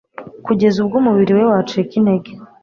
kugeza 0.45 0.77
ubwo 0.83 0.95
umubiri 1.01 1.31
we 1.37 1.43
wacika 1.51 1.93
intege. 1.99 2.31